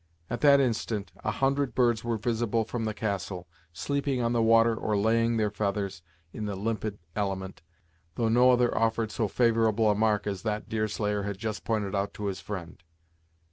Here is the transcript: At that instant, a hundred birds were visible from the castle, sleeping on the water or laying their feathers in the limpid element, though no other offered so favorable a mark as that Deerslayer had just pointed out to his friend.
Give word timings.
At 0.31 0.41
that 0.41 0.59
instant, 0.59 1.11
a 1.23 1.29
hundred 1.29 1.75
birds 1.75 2.03
were 2.03 2.17
visible 2.17 2.63
from 2.63 2.85
the 2.85 2.93
castle, 2.95 3.47
sleeping 3.71 4.19
on 4.19 4.33
the 4.33 4.41
water 4.41 4.73
or 4.75 4.97
laying 4.97 5.37
their 5.37 5.51
feathers 5.51 6.01
in 6.33 6.45
the 6.45 6.55
limpid 6.55 6.97
element, 7.15 7.61
though 8.15 8.27
no 8.27 8.49
other 8.49 8.75
offered 8.75 9.11
so 9.11 9.27
favorable 9.27 9.91
a 9.91 9.93
mark 9.93 10.25
as 10.25 10.41
that 10.41 10.67
Deerslayer 10.67 11.21
had 11.21 11.37
just 11.37 11.63
pointed 11.63 11.93
out 11.93 12.15
to 12.15 12.25
his 12.25 12.39
friend. 12.39 12.81